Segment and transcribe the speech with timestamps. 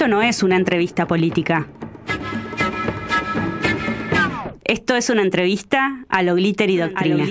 [0.00, 1.66] Esto no es una entrevista política.
[4.64, 7.26] Esto es una entrevista a lo glitter y doctrina.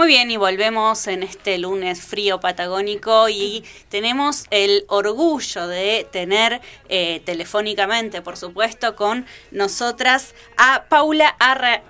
[0.00, 6.62] Muy bien, y volvemos en este lunes frío patagónico y tenemos el orgullo de tener
[6.88, 11.36] eh, telefónicamente, por supuesto, con nosotras a Paula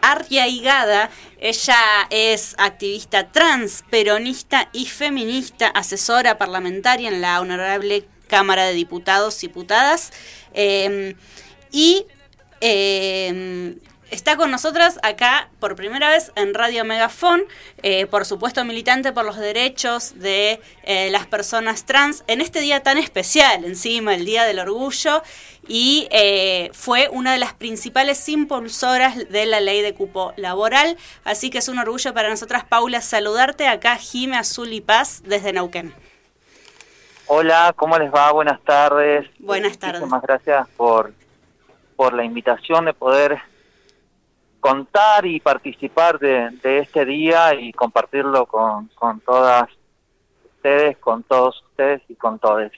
[0.02, 1.09] Arriaigada.
[1.38, 1.79] Ella
[2.11, 9.47] es activista trans, peronista y feminista, asesora parlamentaria en la Honorable Cámara de Diputados y
[9.47, 10.13] Diputadas.
[10.52, 11.15] Em,
[11.71, 12.07] y
[12.61, 13.79] em,
[14.11, 17.43] está con nosotras acá por primera vez en Radio Megafón,
[17.83, 22.83] eh, por supuesto militante por los derechos de eh, las personas trans, en este día
[22.83, 25.23] tan especial, encima, el Día del Orgullo,
[25.69, 31.51] y eh, fue una de las principales impulsoras de la ley de cupo laboral, así
[31.51, 35.95] que es un orgullo para nosotras, Paula, saludarte acá, Jime Azul y Paz, desde Neuquén.
[37.27, 38.33] Hola, ¿cómo les va?
[38.33, 39.30] Buenas tardes.
[39.39, 40.01] Buenas tardes.
[40.01, 41.13] Muchas gracias por,
[41.95, 43.41] por la invitación de poder
[44.61, 48.89] contar y participar de, este día y compartirlo con,
[49.25, 49.69] todas
[50.45, 52.71] ustedes, con todos ustedes y con todos.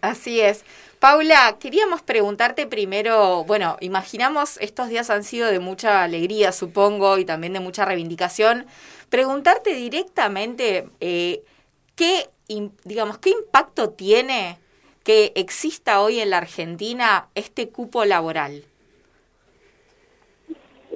[0.00, 0.64] Así es.
[0.98, 7.24] Paula, queríamos preguntarte primero, bueno, imaginamos estos días han sido de mucha alegría, supongo, y
[7.24, 8.66] también de mucha reivindicación.
[9.08, 11.42] Preguntarte directamente eh,
[11.96, 12.30] qué,
[12.84, 14.58] digamos, qué impacto tiene
[15.02, 18.64] que exista hoy en la Argentina este cupo laboral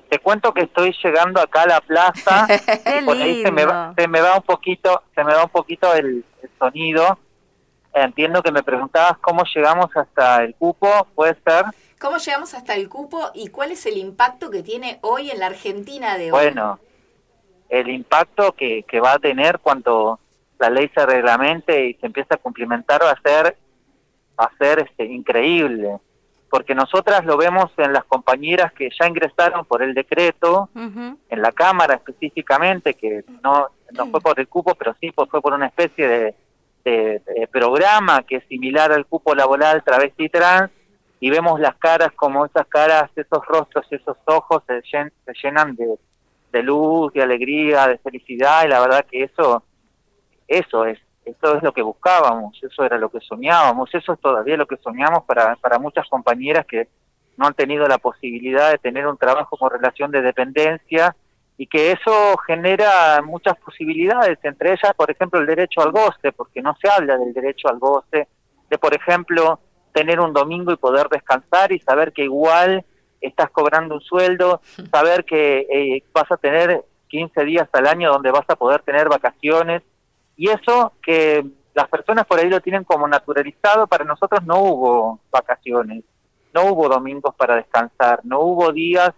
[0.08, 2.46] te cuento que estoy llegando acá a la plaza
[3.00, 5.50] y por ahí se me, va, se me va un poquito se me va un
[5.50, 6.24] poquito el,
[6.58, 7.18] sonido.
[7.92, 11.64] Entiendo que me preguntabas cómo llegamos hasta el cupo puede ser
[11.98, 15.46] cómo llegamos hasta el cupo y cuál es el impacto que tiene hoy en la
[15.46, 16.78] Argentina de hoy bueno
[17.68, 20.20] el impacto que, que va a tener cuando
[20.58, 23.56] la ley se reglamente y se empieza a cumplimentar va a ser
[24.38, 25.98] va a ser este increíble
[26.56, 31.52] porque nosotras lo vemos en las compañeras que ya ingresaron por el decreto, en la
[31.52, 36.34] Cámara específicamente, que no, no fue por el cupo, pero sí fue por una especie
[36.82, 40.70] de, programa que es similar al cupo laboral travesti trans,
[41.20, 45.98] y vemos las caras como esas caras, esos rostros, esos ojos se, se llenan de,
[46.52, 49.62] de luz, de alegría, de felicidad, y la verdad que eso,
[50.48, 54.56] eso es eso es lo que buscábamos, eso era lo que soñábamos, eso es todavía
[54.56, 56.88] lo que soñamos para, para muchas compañeras que
[57.36, 61.14] no han tenido la posibilidad de tener un trabajo con relación de dependencia
[61.58, 66.62] y que eso genera muchas posibilidades, entre ellas, por ejemplo, el derecho al goce, porque
[66.62, 68.28] no se habla del derecho al goce,
[68.70, 69.58] de, por ejemplo,
[69.92, 72.84] tener un domingo y poder descansar y saber que igual
[73.20, 74.60] estás cobrando un sueldo,
[74.92, 79.08] saber que eh, vas a tener 15 días al año donde vas a poder tener
[79.08, 79.82] vacaciones,
[80.36, 85.20] y eso que las personas por ahí lo tienen como naturalizado, para nosotros no hubo
[85.30, 86.04] vacaciones,
[86.54, 89.10] no hubo domingos para descansar, no hubo días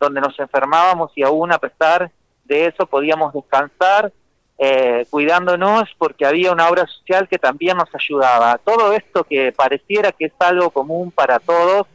[0.00, 2.10] donde nos enfermábamos y aún a pesar
[2.44, 4.12] de eso podíamos descansar
[4.60, 8.58] eh, cuidándonos porque había una obra social que también nos ayudaba.
[8.58, 11.86] Todo esto que pareciera que es algo común para todos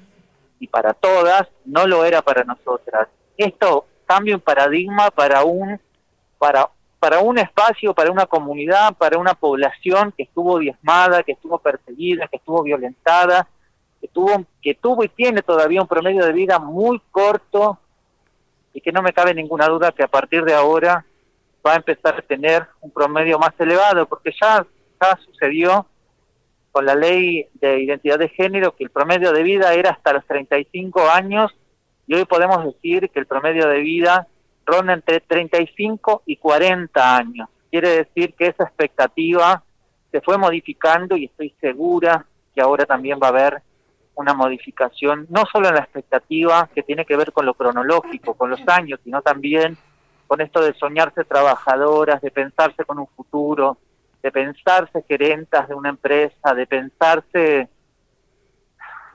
[0.60, 3.10] y para todas, no lo era para nosotras.
[3.36, 5.80] Esto cambia un paradigma para un
[6.38, 6.70] para
[7.04, 12.30] para un espacio, para una comunidad, para una población que estuvo diezmada, que estuvo perseguida,
[12.30, 13.46] que estuvo violentada,
[14.00, 17.78] que tuvo, que tuvo y tiene todavía un promedio de vida muy corto
[18.74, 21.06] y que no me cabe ninguna duda que a partir de ahora
[21.68, 24.66] va a empezar a tener un promedio más elevado, porque ya,
[25.02, 25.86] ya sucedió
[26.72, 30.26] con la ley de identidad de género que el promedio de vida era hasta los
[30.26, 31.52] 35 años
[32.08, 34.26] y hoy podemos decir que el promedio de vida
[34.66, 37.50] ronda entre 35 y 40 años.
[37.70, 39.64] Quiere decir que esa expectativa
[40.12, 43.64] se fue modificando y estoy segura que ahora también va a haber
[44.16, 48.52] una modificación, no solo en la expectativa que tiene que ver con lo cronológico, con
[48.52, 49.76] los años, sino también
[50.28, 53.78] con esto de soñarse trabajadoras, de pensarse con un futuro,
[54.22, 57.70] de pensarse gerentas de una empresa, de pensarse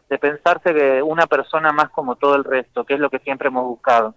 [0.09, 3.65] de pensarse una persona más como todo el resto, que es lo que siempre hemos
[3.65, 4.15] buscado.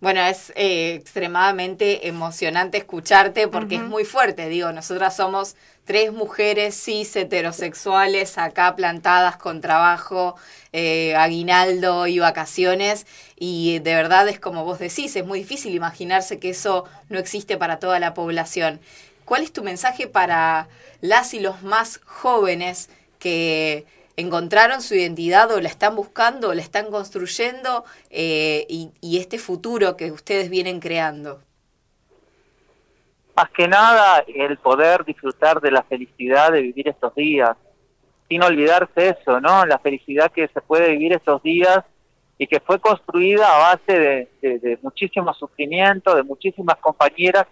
[0.00, 4.48] Bueno, es eh, extremadamente emocionante escucharte porque es muy fuerte.
[4.48, 10.36] Digo, nosotras somos tres mujeres cis heterosexuales acá plantadas con trabajo,
[10.72, 13.06] eh, aguinaldo y vacaciones.
[13.36, 17.56] Y de verdad es como vos decís, es muy difícil imaginarse que eso no existe
[17.56, 18.80] para toda la población.
[19.24, 20.68] ¿Cuál es tu mensaje para
[21.00, 26.62] las y los más jóvenes que encontraron su identidad o la están buscando o la
[26.62, 31.42] están construyendo eh, y, este futuro que ustedes vienen creando?
[33.36, 37.54] más que nada el poder disfrutar de la felicidad de vivir estos días,
[38.30, 39.66] sin olvidarse eso, ¿no?
[39.66, 41.84] La felicidad que se puede vivir estos días
[42.38, 47.46] y que fue construida a base de, muchísimo sufrimiento, de muchísimas compañeras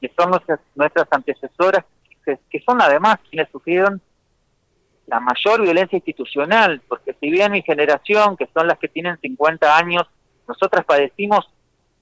[0.00, 1.84] que son nuestras, nuestras antecesoras,
[2.24, 4.00] que, que son además quienes sufrieron
[5.06, 9.76] la mayor violencia institucional, porque si bien mi generación, que son las que tienen 50
[9.76, 10.04] años,
[10.48, 11.48] nosotras padecimos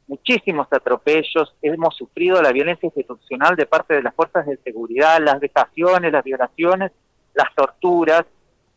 [0.06, 5.40] muchísimos atropellos, hemos sufrido la violencia institucional de parte de las fuerzas de seguridad, las
[5.40, 6.92] vejaciones, las violaciones,
[7.34, 8.24] las torturas,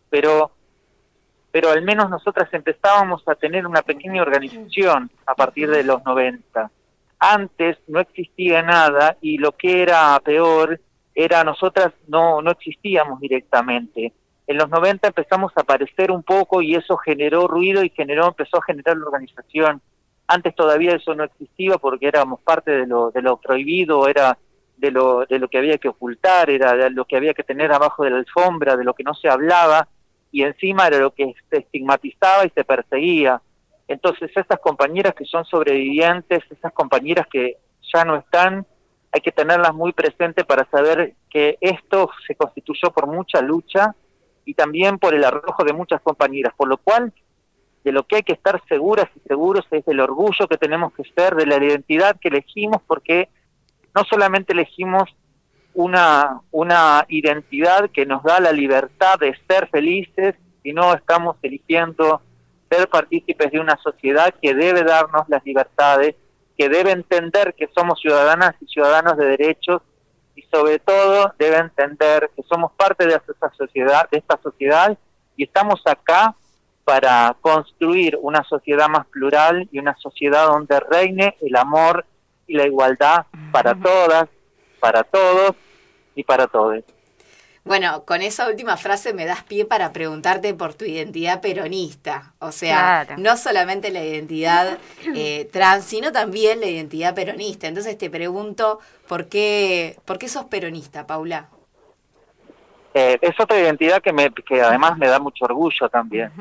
[0.09, 0.51] pero
[1.51, 6.69] pero al menos nosotras empezábamos a tener una pequeña organización a partir de los 90.
[7.17, 10.81] Antes no existía nada y lo que era peor
[11.15, 14.13] era nosotras no, no existíamos directamente.
[14.47, 18.57] En los 90 empezamos a aparecer un poco y eso generó ruido y generó, empezó
[18.57, 19.81] a generar la organización.
[20.27, 24.37] Antes todavía eso no existía porque éramos parte de lo, de lo prohibido, era
[24.77, 27.71] de lo, de lo que había que ocultar, era de lo que había que tener
[27.71, 29.87] abajo de la alfombra, de lo que no se hablaba,
[30.31, 33.41] y encima era lo que se estigmatizaba y se perseguía.
[33.87, 37.57] Entonces esas compañeras que son sobrevivientes, esas compañeras que
[37.93, 38.65] ya no están,
[39.15, 43.95] hay que tenerlas muy presentes para saber que esto se constituyó por mucha lucha
[44.43, 47.13] y también por el arrojo de muchas compañeras, por lo cual
[47.85, 51.03] de lo que hay que estar seguras y seguros es del orgullo que tenemos que
[51.15, 53.29] ser, de la identidad que elegimos, porque
[53.95, 55.03] no solamente elegimos
[55.73, 62.21] una, una identidad que nos da la libertad de ser felices, sino estamos eligiendo
[62.69, 66.15] ser partícipes de una sociedad que debe darnos las libertades,
[66.57, 69.81] que debe entender que somos ciudadanas y ciudadanos de derechos
[70.35, 74.97] y sobre todo debe entender que somos parte de esta sociedad, de esta sociedad
[75.35, 76.35] y estamos acá
[76.83, 82.05] para construir una sociedad más plural y una sociedad donde reine el amor
[82.47, 84.29] y la igualdad para todas,
[84.79, 85.55] para todos
[86.15, 86.83] y para todos.
[87.65, 92.33] Bueno, con esa última frase me das pie para preguntarte por tu identidad peronista.
[92.37, 94.77] O sea, no solamente la identidad
[95.15, 97.67] eh, trans, sino también la identidad peronista.
[97.67, 101.49] Entonces te pregunto, ¿por qué, por qué sos peronista, Paula?
[102.93, 106.31] Eh, es otra identidad que, me, que además me da mucho orgullo también.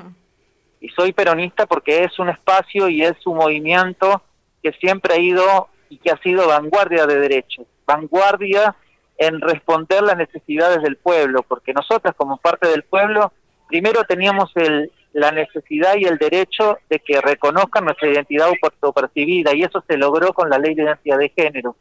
[0.78, 4.20] Y soy peronista porque es un espacio y es un movimiento
[4.62, 8.76] que siempre ha ido y que ha sido vanguardia de derechos, vanguardia
[9.16, 13.32] en responder las necesidades del pueblo, porque nosotras como parte del pueblo,
[13.68, 19.62] primero teníamos el, la necesidad y el derecho de que reconozcan nuestra identidad autopercibida, y
[19.62, 21.76] eso se logró con la ley de identidad de género.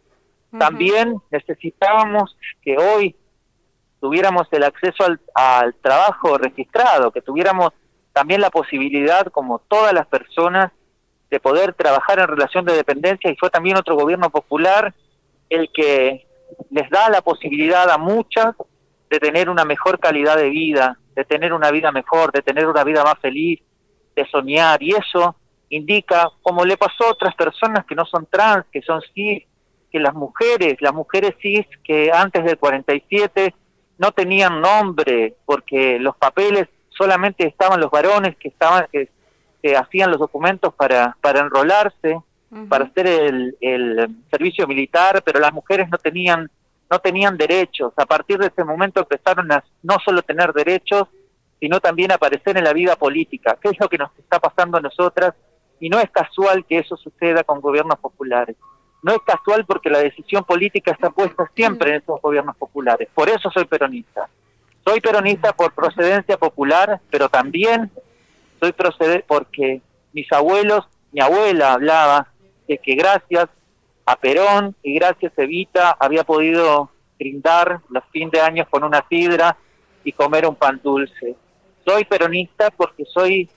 [0.57, 3.15] También necesitábamos que hoy
[3.99, 7.71] tuviéramos el acceso al, al trabajo registrado, que tuviéramos
[8.11, 10.71] también la posibilidad, como todas las personas,
[11.31, 14.93] de poder trabajar en relación de dependencia, y fue también otro gobierno popular
[15.49, 16.27] el que
[16.69, 18.55] les da la posibilidad a muchas
[19.09, 22.83] de tener una mejor calidad de vida, de tener una vida mejor, de tener una
[22.83, 23.61] vida más feliz,
[24.15, 25.35] de soñar, y eso
[25.69, 29.43] indica, como le pasó a otras personas que no son trans, que son cis,
[29.91, 33.53] que las mujeres, las mujeres cis que antes del 47
[33.99, 39.09] no tenían nombre, porque los papeles solamente estaban los varones que estaban que,
[39.77, 42.19] hacían los documentos para, para enrolarse,
[42.69, 46.49] para hacer el, el servicio militar, pero las mujeres no tenían
[46.93, 47.91] no tenían derechos.
[47.97, 51.07] A partir de ese momento empezaron a no solo tener derechos,
[51.59, 54.77] sino también a aparecer en la vida política, que es lo que nos está pasando
[54.77, 55.33] a nosotras,
[55.79, 58.55] y no es casual que eso suceda con gobiernos populares.
[59.01, 63.09] No es casual porque la decisión política está puesta siempre en esos gobiernos populares.
[63.13, 64.29] Por eso soy peronista.
[64.85, 67.89] Soy peronista por procedencia popular, pero también
[68.59, 69.81] soy procedente porque
[70.13, 72.32] mis abuelos, mi abuela hablaba
[72.79, 73.49] que gracias
[74.05, 79.05] a Perón y gracias a Evita había podido brindar los fin de años con una
[79.07, 79.57] sidra
[80.03, 81.35] y comer un pan dulce.
[81.85, 83.49] Soy peronista porque soy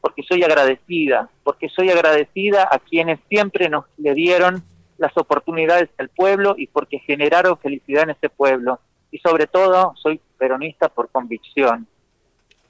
[0.00, 4.62] porque soy agradecida, porque soy agradecida a quienes siempre nos le dieron
[4.96, 8.80] las oportunidades del pueblo y porque generaron felicidad en ese pueblo.
[9.10, 11.86] Y sobre todo soy peronista por convicción,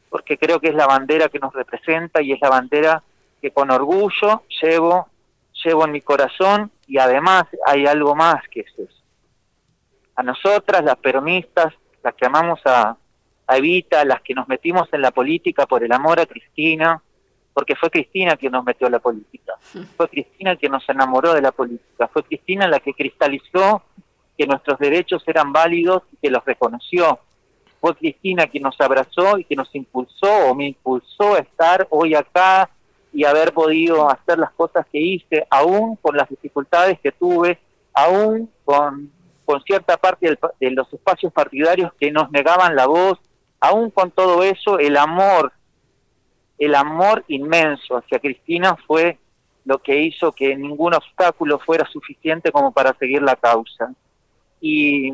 [0.08, 3.02] porque creo que es la bandera que nos representa y es la bandera
[3.40, 5.08] que con orgullo llevo
[5.64, 9.02] llevo en mi corazón y además hay algo más que es eso.
[10.16, 12.96] A nosotras, las peronistas, las que amamos a,
[13.52, 17.02] Evita, las que nos metimos en la política por el amor a Cristina,
[17.52, 19.54] porque fue Cristina quien nos metió a la política,
[19.96, 23.82] fue Cristina quien nos enamoró de la política, fue Cristina la que cristalizó
[24.38, 27.18] que nuestros derechos eran válidos y que los reconoció.
[27.80, 32.14] Fue Cristina quien nos abrazó y que nos impulsó o me impulsó a estar hoy
[32.14, 32.70] acá
[33.12, 37.58] y haber podido hacer las cosas que hice, aún con las dificultades que tuve,
[37.92, 39.10] aún con,
[39.44, 43.18] con cierta parte de los espacios partidarios que nos negaban la voz,
[43.58, 45.52] aún con todo eso, el amor,
[46.58, 49.18] el amor inmenso hacia Cristina fue
[49.64, 53.92] lo que hizo que ningún obstáculo fuera suficiente como para seguir la causa.
[54.60, 55.12] Y,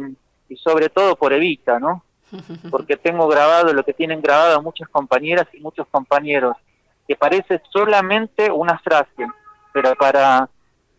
[0.48, 2.04] y sobre todo por Evita, ¿no?
[2.70, 6.56] Porque tengo grabado lo que tienen grabado muchas compañeras y muchos compañeros,
[7.06, 9.26] que parece solamente una frase,
[9.72, 10.48] pero para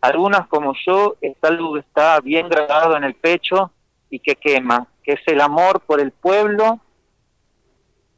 [0.00, 3.72] algunas como yo es algo que está bien grabado en el pecho
[4.10, 6.80] y que quema, que es el amor por el pueblo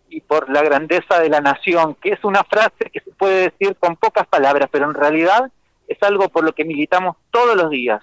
[0.08, 3.76] y por la grandeza de la nación, que es una frase que se puede decir
[3.76, 5.50] con pocas palabras, pero en realidad
[5.88, 8.02] es algo por lo que militamos todos los días.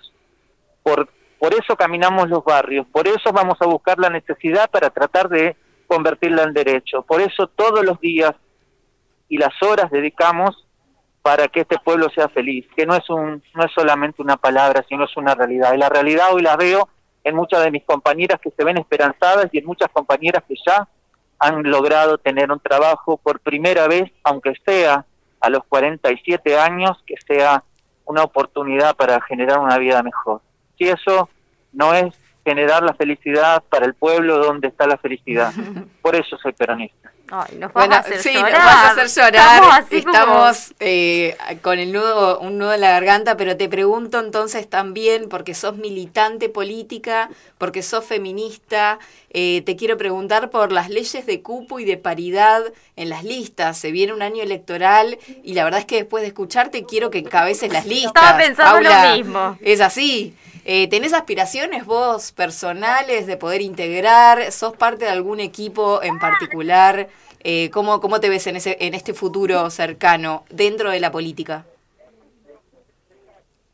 [0.83, 5.29] Por, por eso caminamos los barrios, por eso vamos a buscar la necesidad para tratar
[5.29, 7.01] de convertirla en derecho.
[7.03, 8.33] Por eso todos los días
[9.29, 10.65] y las horas dedicamos
[11.21, 14.85] para que este pueblo sea feliz, que no es un no es solamente una palabra,
[14.87, 15.73] sino es una realidad.
[15.73, 16.87] Y la realidad hoy la veo
[17.23, 20.87] en muchas de mis compañeras que se ven esperanzadas y en muchas compañeras que ya
[21.39, 25.05] han logrado tener un trabajo por primera vez, aunque sea
[25.39, 27.63] a los 47 años, que sea
[28.05, 30.41] una oportunidad para generar una vida mejor.
[30.77, 31.29] Si eso
[31.73, 35.51] no es generar la felicidad para el pueblo, ¿dónde está la felicidad?
[36.01, 37.11] Por eso soy peronista.
[37.29, 38.51] Ay, nos bueno, a hacer sí, llorar.
[38.51, 39.85] nos vas a hacer llorar.
[39.89, 45.27] Estamos, eh, con el nudo, un nudo en la garganta, pero te pregunto entonces también,
[45.27, 48.99] porque sos militante política, porque sos feminista,
[49.31, 52.63] eh, te quiero preguntar por las leyes de cupo y de paridad
[52.95, 53.77] en las listas.
[53.77, 57.19] Se viene un año electoral y la verdad es que después de escucharte quiero que
[57.19, 58.23] encabeces las listas.
[58.23, 59.57] Estaba pensando lo mismo.
[59.61, 60.33] Es así.
[60.69, 64.51] Eh, ¿Tenés aspiraciones vos personales de poder integrar?
[64.51, 67.07] ¿Sos parte de algún equipo en particular?
[67.41, 71.65] Eh, ¿cómo, ¿Cómo te ves en, ese, en este futuro cercano dentro de la política?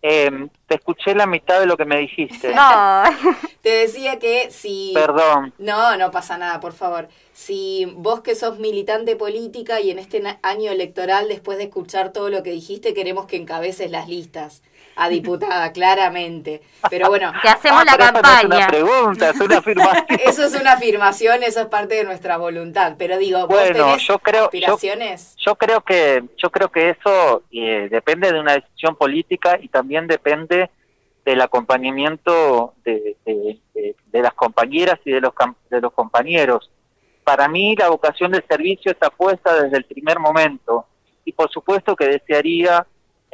[0.04, 2.54] Eh, te escuché la mitad de lo que me dijiste.
[2.54, 3.04] No,
[3.64, 4.92] te decía que si...
[4.94, 5.52] Perdón.
[5.58, 7.08] No, no pasa nada, por favor.
[7.34, 12.30] Si vos que sos militante política y en este año electoral, después de escuchar todo
[12.30, 14.62] lo que dijiste, queremos que encabeces las listas
[14.96, 16.62] a diputada, claramente.
[16.90, 17.32] Pero bueno.
[17.42, 18.38] Que hacemos la campaña.
[18.38, 20.06] es una pregunta, es una afirmación.
[20.26, 22.96] Eso es una afirmación, eso es parte de nuestra voluntad.
[22.98, 25.36] Pero digo, ¿vos bueno, yo creo, aspiraciones?
[25.38, 30.08] Yo, creo que, yo creo que eso eh, depende de una decisión política y también
[30.08, 30.70] depende
[31.26, 35.34] del acompañamiento de, de, las compañeras y de los,
[35.70, 36.70] de los compañeros.
[37.24, 40.86] Para mí la vocación del servicio está puesta desde el primer momento
[41.26, 42.86] y por supuesto que desearía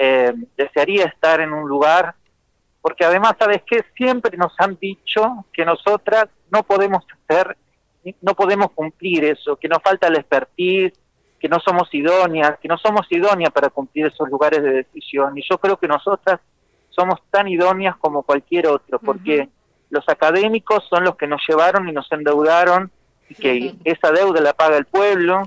[0.01, 2.15] eh, desearía estar en un lugar,
[2.81, 3.83] porque además, ¿sabes qué?
[3.97, 7.57] Siempre nos han dicho que nosotras no podemos hacer,
[8.21, 10.93] no podemos cumplir eso, que nos falta la expertise,
[11.37, 15.37] que no somos idóneas, que no somos idóneas para cumplir esos lugares de decisión.
[15.37, 16.39] Y yo creo que nosotras
[16.89, 19.49] somos tan idóneas como cualquier otro, porque
[19.89, 22.89] los académicos son los que nos llevaron y nos endeudaron,
[23.29, 25.43] y que esa deuda la paga el pueblo,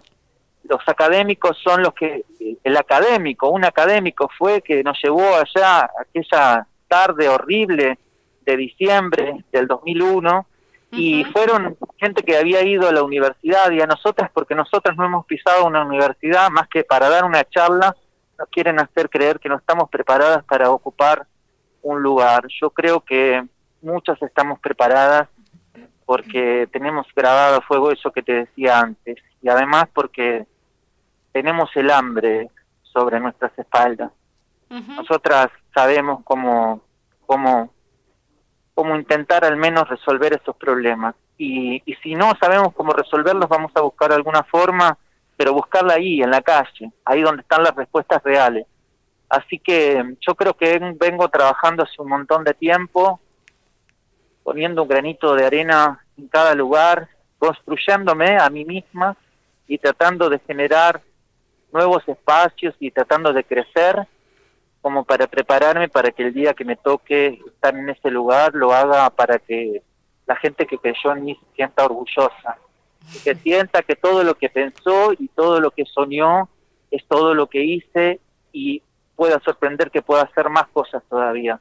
[0.64, 2.24] los académicos son los que,
[2.64, 7.98] el académico, un académico fue que nos llevó allá aquella tarde horrible
[8.44, 10.46] de diciembre del 2001
[10.92, 15.06] y fueron gente que había ido a la universidad y a nosotras porque nosotras no
[15.06, 17.96] hemos pisado una universidad más que para dar una charla,
[18.38, 21.26] nos quieren hacer creer que no estamos preparadas para ocupar
[21.80, 22.44] un lugar.
[22.60, 23.42] Yo creo que
[23.80, 25.28] muchas estamos preparadas
[26.04, 30.46] porque tenemos grabado a fuego eso que te decía antes y además porque
[31.32, 32.50] tenemos el hambre
[32.82, 34.12] sobre nuestras espaldas.
[34.68, 36.80] Nosotras sabemos cómo,
[37.26, 37.70] cómo,
[38.74, 41.14] cómo intentar al menos resolver estos problemas.
[41.36, 44.96] Y, y si no sabemos cómo resolverlos, vamos a buscar alguna forma,
[45.36, 48.66] pero buscarla ahí, en la calle, ahí donde están las respuestas reales.
[49.28, 53.20] Así que yo creo que vengo trabajando hace un montón de tiempo,
[54.42, 57.08] poniendo un granito de arena en cada lugar,
[57.38, 59.16] construyéndome a mí misma
[59.66, 61.02] y tratando de generar
[61.72, 64.06] nuevos espacios y tratando de crecer
[64.82, 68.72] como para prepararme para que el día que me toque estar en ese lugar lo
[68.72, 69.82] haga para que
[70.26, 72.58] la gente que creyó en mí se sienta orgullosa,
[73.24, 76.48] que sienta que todo lo que pensó y todo lo que soñó
[76.90, 78.20] es todo lo que hice
[78.52, 78.82] y
[79.14, 81.60] pueda sorprender que pueda hacer más cosas todavía.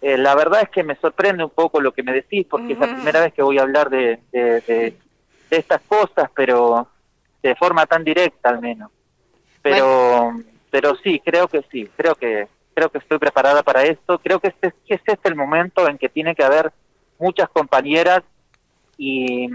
[0.00, 2.78] Eh, la verdad es que me sorprende un poco lo que me decís, porque es
[2.78, 4.94] la primera vez que voy a hablar de, de
[5.50, 6.88] estas cosas, pero
[7.42, 8.90] de forma tan directa al menos
[9.70, 10.32] pero
[10.70, 14.18] pero sí creo que sí creo que creo que estoy preparada para esto.
[14.18, 14.74] Creo que este es
[15.06, 16.72] este el momento en que tiene que haber
[17.18, 18.22] muchas compañeras
[18.98, 19.48] y,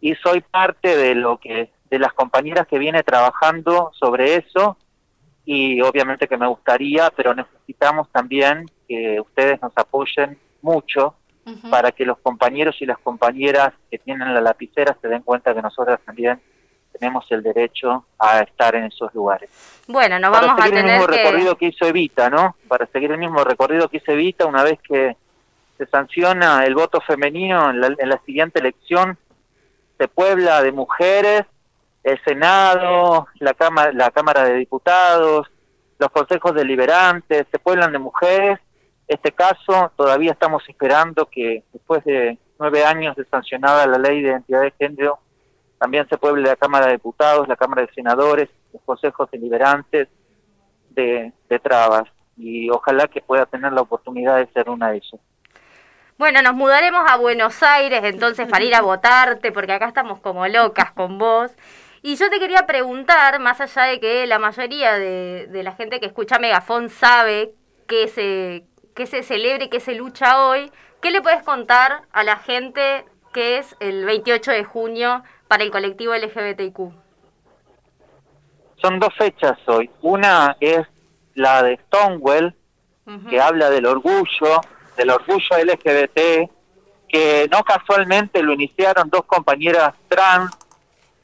[0.00, 4.76] y soy parte de lo que de las compañeras que viene trabajando sobre eso
[5.44, 11.14] y obviamente que me gustaría pero necesitamos también que ustedes nos apoyen mucho
[11.70, 15.62] para que los compañeros y las compañeras que tienen la lapicera se den cuenta que
[15.62, 16.42] nosotras también
[16.98, 19.50] tenemos el derecho a estar en esos lugares.
[19.86, 22.56] Bueno, nos vamos a tener el mismo recorrido que hizo Evita, ¿no?
[22.66, 25.16] Para seguir el mismo recorrido que hizo Evita, una vez que
[25.76, 29.16] se sanciona el voto femenino en la, en la siguiente elección,
[29.96, 31.44] se puebla de mujeres,
[32.04, 35.48] el Senado, la Cámara, la Cámara de Diputados,
[35.98, 38.58] los consejos deliberantes, se pueblan de mujeres.
[39.06, 44.30] Este caso todavía estamos esperando que después de nueve años de sancionada la ley de
[44.30, 45.18] identidad de género,
[45.78, 50.08] también se pueble la Cámara de Diputados, la Cámara de Senadores, los consejos deliberantes
[50.90, 52.04] de, de trabas.
[52.36, 55.20] Y ojalá que pueda tener la oportunidad de ser una de ellas.
[56.18, 60.46] Bueno, nos mudaremos a Buenos Aires entonces para ir a votarte, porque acá estamos como
[60.48, 61.52] locas con vos.
[62.02, 66.06] Y yo te quería preguntar, más allá de que la mayoría de, la gente que
[66.06, 67.54] escucha Megafón sabe
[67.86, 68.64] que se,
[68.96, 73.04] que se celebra y que se lucha hoy, ¿qué le puedes contar a la gente
[73.32, 76.92] que es el 28 de junio para el colectivo LGBTQ?
[78.80, 79.90] Son dos fechas hoy.
[80.02, 80.86] Una es
[81.34, 82.54] la de Stonewall,
[83.28, 84.60] que habla del orgullo,
[84.96, 86.50] del orgullo LGBT,
[87.08, 90.50] que no casualmente lo iniciaron dos compañeras trans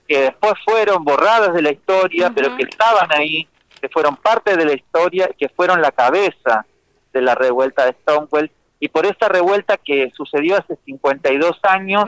[0.09, 3.47] que después fueron borradas de la historia, pero que estaban ahí,
[3.81, 6.65] que fueron parte de la historia, que fueron la cabeza
[7.13, 8.51] de la revuelta de Stonewall.
[8.85, 12.05] Y por esa revuelta que sucedió hace 52 años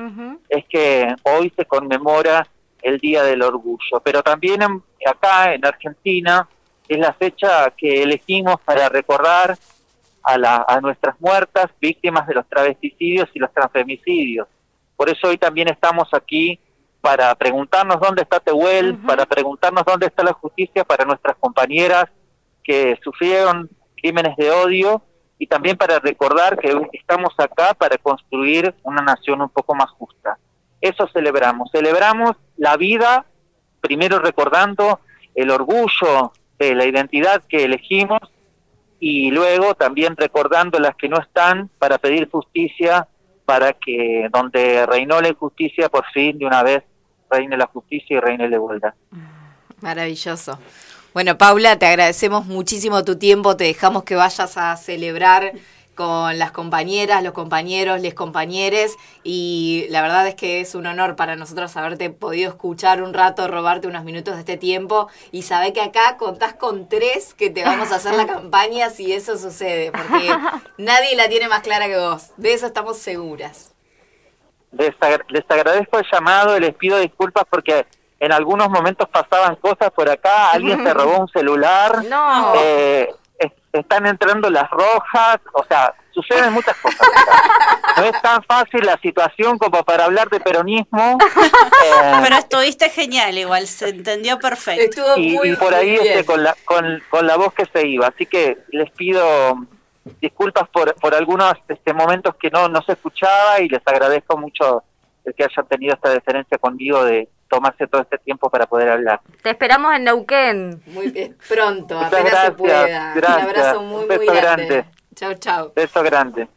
[0.51, 2.47] es que hoy se conmemora
[2.83, 4.03] el Día del Orgullo.
[4.05, 6.47] Pero también acá en Argentina
[6.87, 9.57] es la fecha que elegimos para recordar
[10.23, 14.47] a, nuestras muertas, víctimas de los travesticidios y los transfemicidios.
[14.97, 16.61] Por eso hoy también estamos aquí
[17.01, 22.05] para preguntarnos dónde está Tehuel, para preguntarnos dónde está la justicia para nuestras compañeras
[22.63, 25.03] que sufrieron crímenes de odio
[25.39, 30.39] y también para recordar que estamos acá para construir una nación un poco más justa.
[30.81, 31.71] Eso celebramos.
[31.71, 33.27] Celebramos la vida,
[33.81, 35.01] primero recordando
[35.35, 38.21] el orgullo de la identidad que elegimos
[38.99, 43.07] y luego también recordando las que no están para pedir justicia
[43.45, 46.83] para que donde reinó la injusticia por fin de una vez
[47.31, 48.95] reine la justicia y reine la igualdad.
[49.81, 50.59] Maravilloso.
[51.17, 55.53] Bueno, Paula, te agradecemos muchísimo tu tiempo, te dejamos que vayas a celebrar
[55.95, 58.99] con las compañeras, los compañeros, les compañeres.
[59.25, 63.49] Y la verdad es que es un honor para nosotros haberte podido escuchar un rato,
[63.49, 65.09] robarte unos minutos de este tiempo.
[65.33, 69.15] Y saber que acá contás con tres que te vamos a hacer la campaña si
[69.15, 70.29] eso sucede, porque
[70.77, 73.73] nadie la tiene más clara que vos, de eso estamos seguras.
[74.71, 74.95] Les,
[75.49, 77.87] agradezco el llamado, les pido disculpas porque
[78.19, 82.05] en algunos momentos pasaban cosas por acá, alguien se robó un celular.
[82.07, 82.53] No.
[82.57, 83.09] Eh,
[83.73, 87.09] están entrando las rojas, o sea, suceden muchas cosas.
[87.97, 91.19] No es tan fácil la situación como para hablar de peronismo.
[91.85, 95.03] Eh, Pero estuviste genial, igual, se entendió perfecto.
[95.17, 98.09] y, por ahí este, con, la, con, con la voz que se iba.
[98.09, 99.57] Así que les pido
[100.21, 104.85] disculpas por, por algunos este, momentos que no, no se escuchaba y les agradezco mucho
[105.25, 109.21] el que hayan tenido esta deferencia conmigo de tomarse todo este tiempo para poder hablar.
[109.43, 110.83] Te esperamos en Neuquén.
[110.87, 113.15] Muy bien, pronto, apenas se pueda.
[113.17, 114.41] Un abrazo muy, muy grande.
[114.41, 114.85] grande.
[115.15, 115.73] Chao, chao.
[115.75, 116.49] Beso grande.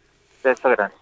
[0.44, 0.96] Beso grande.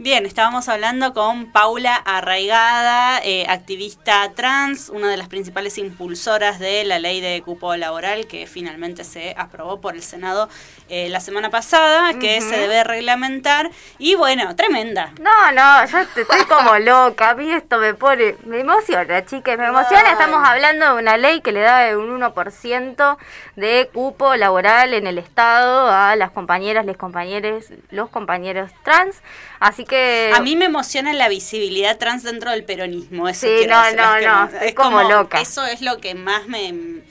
[0.00, 6.84] Bien, estábamos hablando con Paula Arraigada, eh, activista trans, una de las principales impulsoras de
[6.84, 10.48] la ley de cupo laboral que finalmente se aprobó por el Senado
[10.88, 13.72] eh, la semana pasada, que se debe reglamentar.
[13.98, 15.10] Y bueno, tremenda.
[15.20, 17.30] No, no, yo estoy como loca.
[17.30, 20.12] A mí esto me pone, me emociona, chicas, me emociona.
[20.12, 23.16] Estamos hablando de una ley que le da un 1%
[23.56, 29.22] de cupo laboral en el Estado a las compañeras, les compañeros, los compañeros trans.
[29.58, 30.30] Así que...
[30.32, 33.28] A mí me emociona la visibilidad trans dentro del peronismo.
[33.28, 35.40] Eso sí, no, no, no, es como, loca.
[35.40, 37.02] Eso es lo que más me...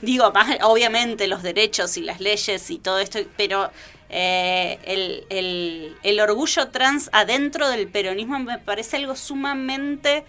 [0.00, 3.70] Digo, más obviamente los derechos y las leyes y todo esto, pero
[4.10, 4.78] eh,
[5.30, 10.24] el, el, orgullo trans adentro del peronismo me parece algo sumamente...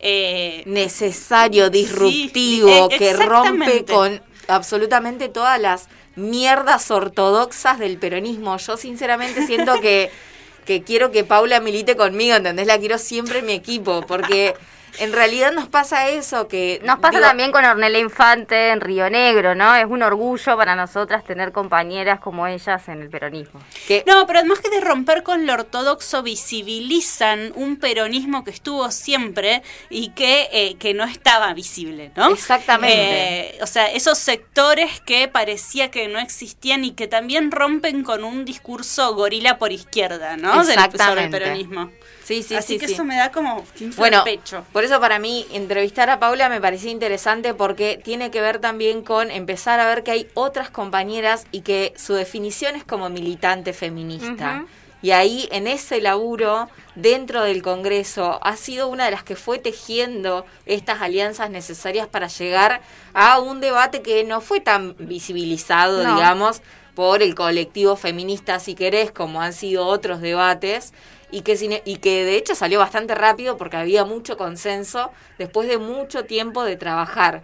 [0.00, 8.56] Eh, Necesario, disruptivo, e, que rompe con absolutamente todas las mierdas ortodoxas del peronismo.
[8.58, 10.10] Yo sinceramente siento que
[10.64, 12.66] que quiero que Paula milite conmigo, ¿entendés?
[12.66, 14.54] La quiero siempre en mi equipo, porque
[14.98, 16.80] en realidad nos pasa eso que...
[16.84, 19.74] Nos pasa también con Ornella Infante en Río Negro, ¿no?
[19.74, 23.60] Es un orgullo para nosotras tener compañeras como ellas en el peronismo.
[24.06, 29.62] No, pero además que de romper con lo ortodoxo visibilizan un peronismo que estuvo siempre
[29.90, 32.30] y que, eh, que no estaba visible, ¿no?
[32.30, 33.56] Exactamente.
[33.56, 38.24] Eh, o sea, esos sectores que parecía que no existían y que también rompen con
[38.24, 40.60] un discurso gorila por izquierda, ¿no?
[40.60, 41.38] Exactamente.
[41.38, 41.90] Del, peronismo.
[42.24, 42.94] Sí, sí, Así sí, que sí.
[42.94, 43.62] eso me da como
[43.96, 44.64] bueno, el pecho.
[44.72, 49.02] Por eso para mí entrevistar a Paula me parecía interesante porque tiene que ver también
[49.02, 53.74] con empezar a ver que hay otras compañeras y que su definición es como militante
[53.74, 54.60] feminista.
[54.62, 54.68] Ujú.
[55.02, 59.58] Y ahí en ese laburo dentro del Congreso ha sido una de las que fue
[59.58, 62.80] tejiendo estas alianzas necesarias para llegar
[63.12, 66.14] a un debate que no fue tan visibilizado, No.
[66.14, 66.62] digamos,
[66.94, 70.94] por el colectivo feminista, si querés, como han sido otros debates,
[71.34, 75.68] y que, sin- y que de hecho salió bastante rápido porque había mucho consenso después
[75.68, 77.42] de mucho tiempo de trabajar.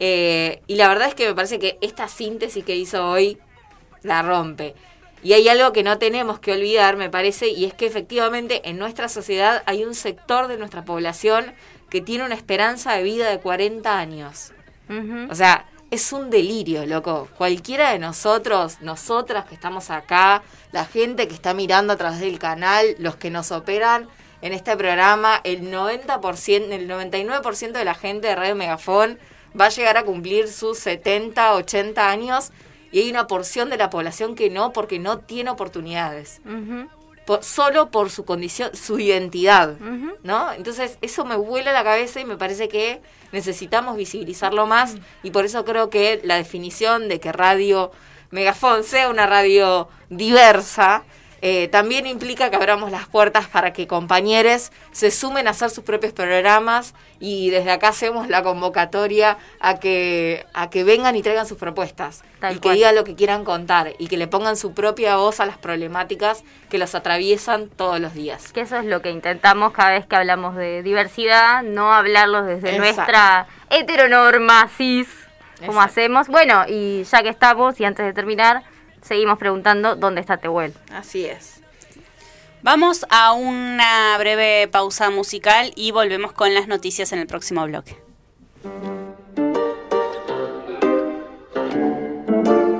[0.00, 3.38] Eh, y la verdad es que me parece que esta síntesis que hizo hoy
[4.02, 4.74] la rompe.
[5.22, 8.78] Y hay algo que no tenemos que olvidar, me parece, y es que efectivamente en
[8.78, 11.52] nuestra sociedad hay un sector de nuestra población
[11.90, 14.52] que tiene una esperanza de vida de 40 años.
[15.30, 17.28] O sea, es un delirio, loco.
[17.36, 22.38] Cualquiera de nosotros, nosotras que estamos acá, la gente que está mirando a través del
[22.38, 24.08] canal, los que nos operan
[24.42, 29.18] en este programa, el 90%, el 99% de la gente de Radio Megafón
[29.58, 32.52] va a llegar a cumplir sus 70, 80 años
[32.92, 36.40] y hay una porción de la población que no, porque no tiene oportunidades.
[37.28, 39.76] Por- solo por su condición, su identidad.
[40.22, 40.50] ¿no?
[40.54, 45.44] Entonces eso me vuela la cabeza y me parece que necesitamos visibilizarlo más y por
[45.44, 47.92] eso creo que la definición de que Radio
[48.30, 51.04] Megafón sea una radio diversa
[51.40, 55.84] eh, también implica que abramos las puertas para que compañeros se sumen a hacer sus
[55.84, 61.46] propios programas y desde acá hacemos la convocatoria a que a que vengan y traigan
[61.46, 64.74] sus propuestas Tal y que digan lo que quieran contar y que le pongan su
[64.74, 68.52] propia voz a las problemáticas que los atraviesan todos los días.
[68.52, 72.76] Que eso es lo que intentamos cada vez que hablamos de diversidad, no hablarlos desde
[72.76, 72.82] Exacto.
[72.82, 75.08] nuestra heteronorma cis,
[75.58, 75.80] como Exacto.
[75.80, 76.28] hacemos.
[76.28, 78.62] Bueno, y ya que estamos, y antes de terminar,
[79.08, 80.74] seguimos preguntando dónde está Tehuel.
[80.92, 81.62] Así es.
[82.62, 87.96] Vamos a una breve pausa musical y volvemos con las noticias en el próximo bloque.